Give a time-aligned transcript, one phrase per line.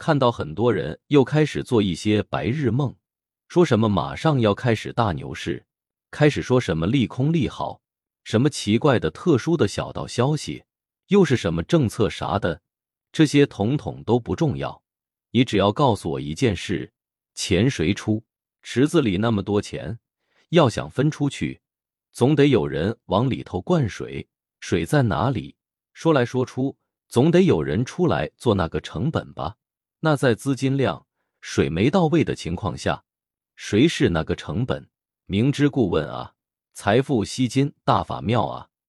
[0.00, 2.96] 看到很多人又开始做一些白日梦，
[3.48, 5.66] 说什么马上要开始大牛市，
[6.10, 7.82] 开始说什么利空利好，
[8.24, 10.64] 什么奇怪的特殊的小道消息，
[11.08, 12.62] 又是什么政策啥的，
[13.12, 14.82] 这些统统都不重要。
[15.32, 16.90] 你只要告诉我一件事：
[17.34, 18.24] 钱谁出？
[18.62, 19.98] 池子里那么多钱，
[20.48, 21.60] 要想分出去，
[22.10, 24.26] 总得有人往里头灌水。
[24.60, 25.54] 水在哪里？
[25.92, 26.74] 说来说出，
[27.06, 29.56] 总得有人出来做那个成本吧。
[30.02, 31.06] 那在资金量、
[31.42, 33.04] 水没到位的情况下，
[33.54, 34.88] 谁是那个成本？
[35.26, 36.32] 明知故问啊！
[36.72, 38.69] 财富吸金大法妙啊！